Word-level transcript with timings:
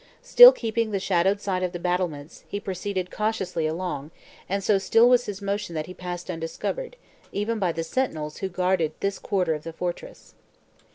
Still 0.23 0.51
keeping 0.51 0.89
the 0.89 0.99
shadowed 0.99 1.39
side 1.39 1.61
of 1.61 1.73
the 1.73 1.77
battlements, 1.79 2.43
he 2.47 2.59
proceeded 2.59 3.11
cautiously 3.11 3.67
along, 3.67 4.09
and 4.49 4.63
so 4.63 4.79
still 4.79 5.07
was 5.07 5.27
his 5.27 5.43
motion 5.43 5.75
that 5.75 5.85
he 5.85 5.93
passed 5.93 6.27
undiscovered, 6.31 6.95
even 7.31 7.59
by 7.59 7.71
the 7.71 7.83
sentinels 7.83 8.37
who 8.37 8.49
guarded 8.49 8.93
this 9.01 9.19
quarter 9.19 9.53
of 9.53 9.61
the 9.61 9.73
fortress. 9.73 10.33